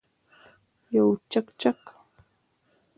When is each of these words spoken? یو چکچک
یو 0.95 1.07
چکچک 1.31 1.79